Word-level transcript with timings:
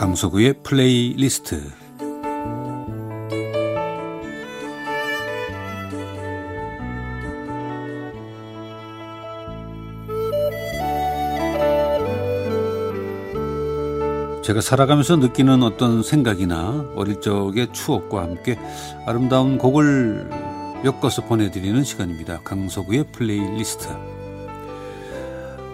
강석우의 0.00 0.54
플레이리스트 0.62 1.60
제가 14.42 14.62
살아가면서 14.62 15.16
느끼는 15.16 15.62
어떤 15.62 16.02
생각이나 16.02 16.92
어릴 16.96 17.20
적의 17.20 17.70
추억과 17.74 18.22
함께 18.22 18.58
아름다운 19.04 19.58
곡을 19.58 20.30
엮어서 20.82 21.26
보내드리는 21.26 21.84
시간입니다. 21.84 22.40
강석우의 22.40 23.04
플레이리스트. 23.12 23.86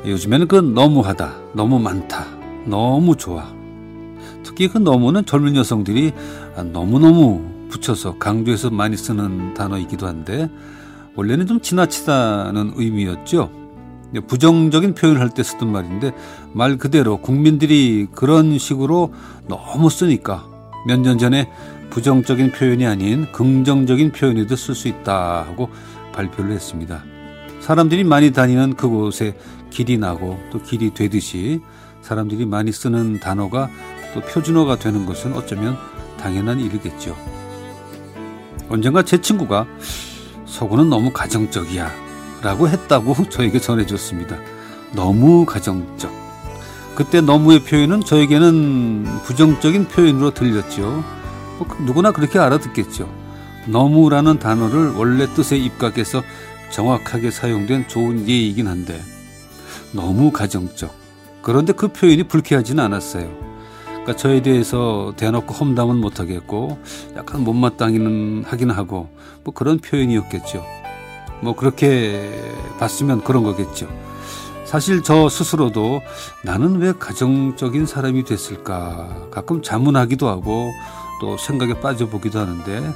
요즘에는 0.05 0.49
그 0.49 0.57
너무하다, 0.57 1.33
너무 1.55 1.79
많다, 1.79 2.27
너무 2.65 3.17
좋아. 3.17 3.56
특히 4.47 4.69
그 4.69 4.79
너무는 4.79 5.27
젊은 5.27 5.57
여성들이 5.57 6.13
너무너무 6.73 7.43
붙여서 7.69 8.19
강조해서 8.19 8.71
많이 8.71 8.97
쓰는 8.97 9.55
단어이기도 9.55 10.07
한데 10.07 10.49
원래는 11.17 11.49
좀 11.49 11.61
지나치다는 11.61 12.75
의미였죠. 12.77 13.51
부정적인 14.29 14.95
표현을 14.95 15.21
할 15.21 15.31
때 15.31 15.43
쓰던 15.43 15.71
말인데 15.73 16.13
말 16.53 16.79
그대로 16.79 17.17
국민들이 17.17 18.07
그런 18.15 18.57
식으로 18.57 19.13
너무 19.49 19.91
쓰니까 19.91 20.47
몇 20.87 21.01
년 21.01 21.19
전에 21.19 21.51
부정적인 21.91 22.53
표현이 22.53 22.87
아닌 22.87 23.27
긍정적인 23.33 24.13
표현에도 24.13 24.55
쓸 24.55 24.77
수 24.77 24.87
있다 24.87 25.43
하고 25.43 25.69
발표를 26.13 26.53
했습니다. 26.53 27.03
사람들이 27.61 28.05
많이 28.05 28.33
다니는 28.33 28.75
그곳에 28.75 29.37
길이 29.71 29.99
나고 29.99 30.39
또 30.53 30.63
길이 30.63 30.95
되듯이 30.95 31.61
사람들이 32.01 32.47
많이 32.47 32.71
쓰는 32.71 33.19
단어가 33.19 33.69
또 34.17 34.23
표준어가 34.23 34.77
되는 34.77 35.05
것은 35.05 35.35
어쩌면 35.35 35.77
당연한 36.19 36.59
일이겠죠. 36.59 37.15
언젠가 38.71 39.03
제 39.03 39.21
친구가 39.21 39.67
서구는 40.47 40.89
너무 40.89 41.13
가정적이야 41.13 41.93
라고 42.43 42.67
했다고 42.67 43.15
저에게 43.29 43.61
전해줬습니다. 43.61 44.39
너무 44.95 45.45
가정적. 45.45 46.11
그때 46.95 47.21
너무의 47.21 47.63
표현은 47.65 48.01
저에게는 48.01 49.05
부정적인 49.25 49.89
표현으로 49.89 50.33
들렸죠. 50.33 51.05
뭐그 51.59 51.83
누구나 51.83 52.11
그렇게 52.11 52.39
알아듣겠죠. 52.39 53.13
너무라는 53.67 54.39
단어를 54.39 54.93
원래 54.93 55.27
뜻에 55.35 55.59
입각해서 55.59 56.23
정확하게 56.71 57.31
사용된 57.31 57.89
좋은 57.89 58.27
예이긴 58.27 58.67
한데 58.67 58.99
너무 59.93 60.33
가정적. 60.33 60.95
그런데 61.43 61.75
그 61.75 61.89
표현이 61.89 62.25
불쾌하지는 62.25 62.83
않았어요. 62.83 63.46
그러니까 64.07 64.23
저에 64.23 64.41
대해서 64.41 65.13
대놓고 65.17 65.53
험담은 65.53 65.97
못하겠고 65.97 66.79
약간 67.17 67.43
못마땅히는 67.43 68.45
하긴 68.47 68.71
하고 68.71 69.09
뭐 69.43 69.53
그런 69.53 69.81
표현이었겠죠. 69.81 70.65
뭐 71.41 71.57
그렇게 71.57 72.41
봤으면 72.79 73.25
그런 73.25 73.43
거겠죠. 73.43 73.89
사실 74.65 75.03
저 75.03 75.29
스스로도 75.29 76.03
나는 76.45 76.77
왜 76.77 76.93
가정적인 76.93 77.87
사람이 77.87 78.25
됐을까 78.25 79.27
가끔 79.33 79.61
자문하기도 79.61 80.29
하고 80.29 80.71
또 81.21 81.37
생각에 81.37 81.81
빠져보기도 81.81 82.39
하는데 82.39 82.93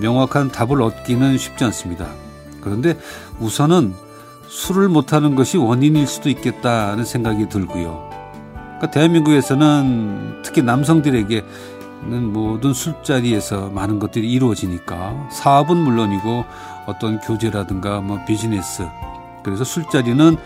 명확한 0.00 0.50
답을 0.50 0.82
얻기는 0.82 1.38
쉽지 1.38 1.62
않습니다. 1.66 2.08
그런데 2.60 2.98
우선은 3.38 3.94
술을 4.48 4.88
못하는 4.88 5.36
것이 5.36 5.56
원인일 5.56 6.08
수도 6.08 6.28
있겠다는 6.28 7.04
생각이 7.04 7.48
들고요. 7.48 8.11
그러니까 8.82 8.90
대한민국에서는 8.90 10.42
특히 10.42 10.60
남성들에게는 10.60 12.32
모든 12.32 12.74
술자리에서 12.74 13.68
많은 13.68 14.00
것들이 14.00 14.28
이루어지니까 14.32 15.28
사업은 15.30 15.76
물론이고 15.76 16.44
어떤 16.86 17.20
교제라든가 17.20 18.00
뭐 18.00 18.18
비즈니스 18.26 18.84
그래서 19.44 19.62
술자리는 19.62 20.36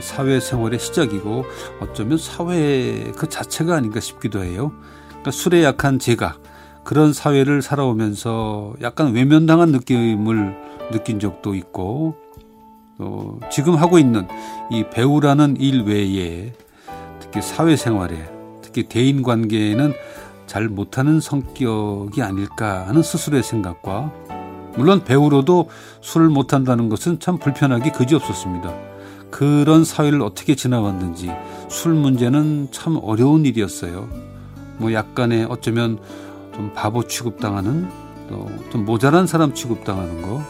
사회생활의 0.00 0.78
시작이고 0.78 1.46
어쩌면 1.80 2.18
사회 2.18 3.10
그 3.16 3.26
자체가 3.30 3.74
아닌가 3.74 4.00
싶기도 4.00 4.44
해요. 4.44 4.72
그러니까 5.08 5.30
술에 5.30 5.64
약한 5.64 5.98
제가 5.98 6.36
그런 6.84 7.14
사회를 7.14 7.62
살아오면서 7.62 8.74
약간 8.82 9.14
외면당한 9.14 9.70
느낌을 9.70 10.90
느낀 10.90 11.18
적도 11.18 11.54
있고 11.54 12.16
또 12.98 13.40
지금 13.50 13.76
하고 13.76 13.98
있는 13.98 14.28
이 14.70 14.84
배우라는 14.92 15.56
일 15.58 15.84
외에 15.84 16.52
특히 17.32 17.40
사회생활에 17.40 18.30
특히 18.60 18.82
대인 18.82 19.22
관계에는 19.22 19.94
잘 20.46 20.68
못하는 20.68 21.18
성격이 21.18 22.20
아닐까 22.20 22.86
하는 22.86 23.02
스스로의 23.02 23.42
생각과 23.42 24.12
물론 24.76 25.02
배우로도 25.02 25.70
술을 26.02 26.28
못한다는 26.28 26.90
것은 26.90 27.20
참 27.20 27.38
불편하기 27.38 27.90
그지없었습니다. 27.92 28.74
그런 29.30 29.82
사회를 29.82 30.20
어떻게 30.20 30.54
지나왔는지 30.54 31.30
술 31.68 31.94
문제는 31.94 32.68
참 32.70 33.00
어려운 33.02 33.46
일이었어요. 33.46 34.10
뭐 34.76 34.92
약간의 34.92 35.46
어쩌면 35.48 35.98
좀 36.54 36.70
바보 36.74 37.02
취급당하는 37.06 37.88
또 38.28 38.46
좀 38.70 38.84
모자란 38.84 39.26
사람 39.26 39.54
취급당하는 39.54 40.20
거 40.20 40.42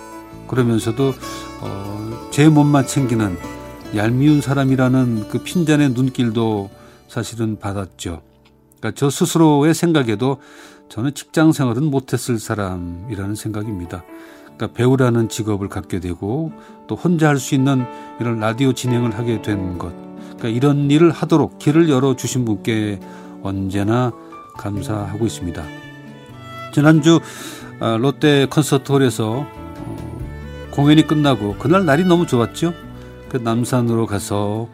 그러면서도 0.49 1.13
어, 1.61 2.29
제 2.33 2.49
몸만 2.49 2.87
챙기는 2.87 3.37
얄미운 3.95 4.41
사람이라는 4.41 5.29
그 5.29 5.39
핀잔의 5.43 5.91
눈길도 5.91 6.71
사실은 7.09 7.59
받았죠. 7.59 8.23
그러니까 8.79 8.99
저 8.99 9.11
스스로의 9.11 9.75
생각에도 9.75 10.39
저는 10.89 11.15
직장 11.15 11.53
생활은 11.53 11.85
못했을 11.85 12.39
사람이라는 12.39 13.35
생각입니다. 13.35 14.03
그러니까 14.45 14.69
배우라는 14.73 15.29
직업을 15.29 15.69
갖게 15.69 16.01
되고 16.01 16.53
또 16.87 16.95
혼자 16.97 17.29
할 17.29 17.39
수 17.39 17.55
있는 17.55 17.85
이런 18.21 18.41
라디오 18.41 18.73
진행을 18.73 19.17
하게 19.19 19.43
된 19.43 19.79
것. 19.79 19.93
그러니까 20.25 20.49
이런 20.49 20.91
일을 20.91 21.11
하도록 21.11 21.59
길을 21.59 21.89
열어 21.89 22.17
주신 22.17 22.45
분께 22.45 23.01
언제나 23.43 24.13
감사하고 24.59 25.27
있습니다. 25.27 25.63
지난주 26.73 27.21
아, 27.81 27.97
롯데 27.97 28.47
콘서트홀에서 28.47 29.47
어, 29.47 30.19
공연이 30.71 31.07
끝나고 31.07 31.57
그날 31.59 31.85
날이 31.85 32.05
너무 32.05 32.27
좋았죠. 32.27 32.73
그 33.33 33.39
남산으로 33.39 34.05
가서 34.05 34.69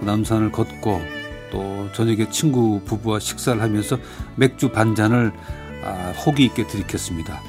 남산을 0.00 0.52
걷고 0.52 1.00
또 1.50 1.88
저녁에 1.94 2.30
친구 2.30 2.80
부부와 2.84 3.18
식사를 3.18 3.60
하면서 3.60 3.98
맥주 4.36 4.70
반 4.70 4.94
잔을 4.94 5.32
아, 5.84 6.12
호기 6.24 6.44
있게 6.44 6.64
들이켰습니다. 6.68 7.42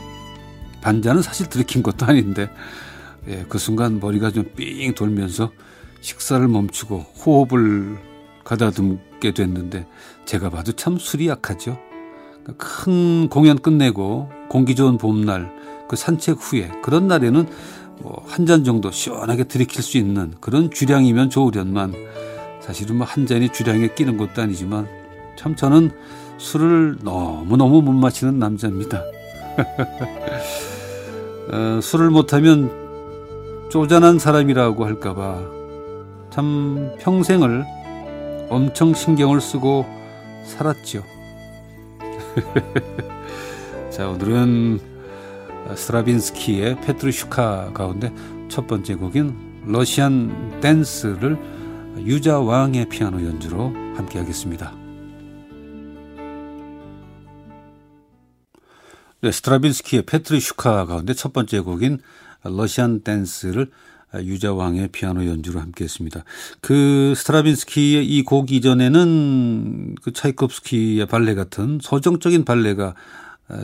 반잔은 0.81 1.21
사실 1.21 1.47
들이킨 1.49 1.83
것도 1.83 2.07
아닌데 2.07 2.49
예, 3.27 3.45
그 3.47 3.59
순간 3.59 3.99
머리가 3.99 4.31
좀 4.31 4.51
삥 4.55 4.93
돌면서 4.95 5.51
식사를 6.01 6.47
멈추고 6.47 6.97
호흡을 6.97 7.97
가다듬게 8.43 9.33
됐는데 9.33 9.87
제가 10.25 10.49
봐도 10.49 10.71
참 10.71 10.97
술이 10.97 11.27
약하죠. 11.27 11.77
큰 12.57 13.29
공연 13.29 13.57
끝내고 13.59 14.29
공기 14.49 14.75
좋은 14.75 14.97
봄날 14.97 15.51
그 15.87 15.95
산책 15.95 16.37
후에 16.39 16.71
그런 16.83 17.07
날에는 17.07 17.43
뭐 17.43 17.84
한 18.27 18.45
잔 18.45 18.63
정도 18.63 18.91
시원하게 18.91 19.45
들이킬 19.45 19.81
수 19.81 19.97
있는 19.97 20.33
그런 20.39 20.69
주량이면 20.69 21.29
좋으련만 21.29 21.93
사실은 22.61 22.97
뭐 22.97 23.07
한 23.07 23.25
잔이 23.25 23.49
주량에 23.49 23.89
끼는 23.95 24.17
것도 24.17 24.41
아니지만 24.41 24.87
참 25.37 25.55
저는 25.55 25.91
술을 26.37 26.97
너무너무 27.01 27.81
못 27.81 27.91
마시는 27.93 28.39
남자입니다. 28.39 29.01
어, 31.51 31.79
술을 31.81 32.09
못하면 32.09 32.69
쪼잔한 33.69 34.19
사람이라고 34.19 34.85
할까봐 34.85 35.39
참 36.31 36.91
평생을 36.99 37.63
엄청 38.49 38.93
신경을 38.93 39.39
쓰고 39.41 39.85
살았죠. 40.45 41.03
자, 43.91 44.09
오늘은 44.09 44.94
스트라빈스키의 45.73 46.81
페트루슈카 46.81 47.73
가운데 47.73 48.13
첫 48.49 48.67
번째 48.67 48.95
곡인 48.95 49.63
러시안 49.65 50.59
댄스를 50.61 51.37
유자 52.05 52.39
왕의 52.39 52.89
피아노 52.89 53.25
연주로 53.25 53.73
함께 53.95 54.19
하겠습니다. 54.19 54.73
네, 59.21 59.31
스트라빈스키의 59.31 60.03
페트루슈카 60.03 60.85
가운데 60.85 61.13
첫 61.13 61.33
번째 61.33 61.61
곡인 61.61 61.99
러시안 62.43 63.01
댄스를 63.01 63.71
유자왕의 64.13 64.89
피아노 64.89 65.25
연주로 65.25 65.59
함께 65.59 65.83
했습니다. 65.83 66.23
그 66.61 67.13
스트라빈스키의 67.17 68.05
이 68.05 68.23
곡 68.23 68.51
이전에는 68.51 69.95
그 70.01 70.13
차이콥스키의 70.13 71.05
발레 71.07 71.33
같은 71.33 71.79
서정적인 71.81 72.45
발레가 72.45 72.93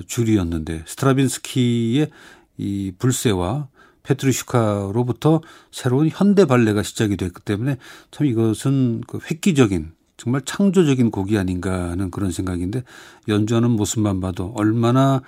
주류였는데 0.08 0.84
스트라빈스키의 0.88 2.10
이 2.58 2.92
불세와 2.98 3.68
페트루슈카로부터 4.04 5.42
새로운 5.72 6.10
현대 6.12 6.46
발레가 6.46 6.84
시작이 6.84 7.18
됐기 7.18 7.42
때문에 7.44 7.78
참 8.10 8.28
이것은 8.28 9.02
그 9.08 9.20
획기적인 9.30 9.92
정말 10.18 10.42
창조적인 10.46 11.12
곡이 11.12 11.38
아닌가 11.38 11.90
하는 11.90 12.12
그런 12.12 12.32
생각인데 12.32 12.84
연주하는 13.28 13.72
모습만 13.72 14.20
봐도 14.20 14.54
얼마나 14.56 15.22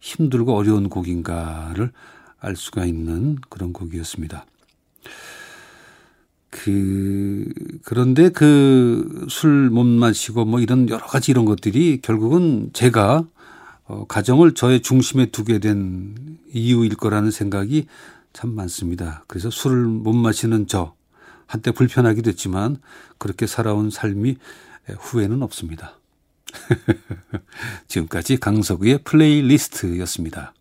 힘들고 0.00 0.54
어려운 0.54 0.88
곡인가를 0.88 1.92
알 2.40 2.56
수가 2.56 2.84
있는 2.84 3.38
그런 3.48 3.72
곡이었습니다. 3.72 4.44
그, 6.50 7.48
그런데 7.84 8.28
그 8.28 9.26
술 9.28 9.70
못 9.70 9.84
마시고 9.84 10.44
뭐 10.44 10.60
이런 10.60 10.88
여러 10.88 11.04
가지 11.06 11.32
이런 11.32 11.44
것들이 11.44 12.00
결국은 12.02 12.70
제가 12.72 13.24
어, 13.86 14.06
가정을 14.06 14.54
저의 14.54 14.82
중심에 14.82 15.26
두게 15.26 15.58
된 15.58 16.38
이유일 16.52 16.96
거라는 16.96 17.30
생각이 17.30 17.86
참 18.32 18.54
많습니다. 18.54 19.24
그래서 19.26 19.50
술을 19.50 19.84
못 19.84 20.12
마시는 20.12 20.66
저, 20.66 20.94
한때 21.46 21.70
불편하기도 21.70 22.30
했지만 22.30 22.78
그렇게 23.18 23.46
살아온 23.46 23.90
삶이 23.90 24.36
후회는 24.98 25.42
없습니다. 25.42 25.98
지금까지 27.88 28.38
강석우의 28.38 29.00
플레이리스트였습니다. 29.04 30.54